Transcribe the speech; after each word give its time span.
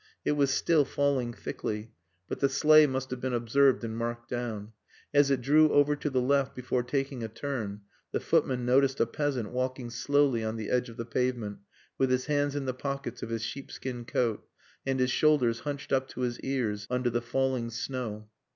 It 0.25 0.31
was 0.31 0.49
still 0.49 0.83
falling 0.83 1.31
thickly. 1.31 1.91
But 2.27 2.39
the 2.39 2.49
sleigh 2.49 2.87
must 2.87 3.11
have 3.11 3.19
been 3.21 3.35
observed 3.35 3.83
and 3.83 3.95
marked 3.95 4.31
down. 4.31 4.73
As 5.13 5.29
it 5.29 5.41
drew 5.41 5.69
over 5.71 5.95
to 5.95 6.09
the 6.09 6.19
left 6.19 6.55
before 6.55 6.81
taking 6.81 7.23
a 7.23 7.27
turn, 7.27 7.81
the 8.11 8.19
footman 8.19 8.65
noticed 8.65 8.99
a 8.99 9.05
peasant 9.05 9.51
walking 9.51 9.91
slowly 9.91 10.43
on 10.43 10.55
the 10.55 10.71
edge 10.71 10.89
of 10.89 10.97
the 10.97 11.05
pavement 11.05 11.59
with 11.99 12.09
his 12.09 12.25
hands 12.25 12.55
in 12.55 12.65
the 12.65 12.73
pockets 12.73 13.21
of 13.21 13.29
his 13.29 13.43
sheepskin 13.43 14.05
coat 14.05 14.43
and 14.87 14.99
his 14.99 15.11
shoulders 15.11 15.59
hunched 15.59 15.93
up 15.93 16.07
to 16.07 16.21
his 16.21 16.39
ears 16.39 16.87
under 16.89 17.11
the 17.11 17.21
falling 17.21 17.69
snow. 17.69 18.27